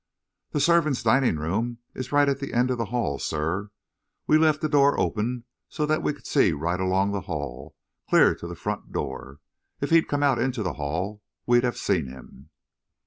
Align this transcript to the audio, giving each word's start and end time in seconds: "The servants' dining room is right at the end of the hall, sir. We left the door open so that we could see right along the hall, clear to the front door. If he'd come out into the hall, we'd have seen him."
"The 0.49 0.59
servants' 0.59 1.03
dining 1.03 1.37
room 1.37 1.77
is 1.93 2.11
right 2.11 2.27
at 2.27 2.39
the 2.39 2.55
end 2.55 2.71
of 2.71 2.79
the 2.79 2.85
hall, 2.85 3.19
sir. 3.19 3.69
We 4.25 4.39
left 4.39 4.61
the 4.61 4.67
door 4.67 4.99
open 4.99 5.43
so 5.69 5.85
that 5.85 6.01
we 6.01 6.11
could 6.11 6.25
see 6.25 6.53
right 6.53 6.79
along 6.79 7.11
the 7.11 7.21
hall, 7.29 7.75
clear 8.09 8.33
to 8.33 8.47
the 8.47 8.55
front 8.55 8.91
door. 8.91 9.41
If 9.79 9.91
he'd 9.91 10.07
come 10.07 10.23
out 10.23 10.39
into 10.39 10.63
the 10.63 10.73
hall, 10.73 11.21
we'd 11.45 11.63
have 11.63 11.77
seen 11.77 12.07
him." 12.07 12.49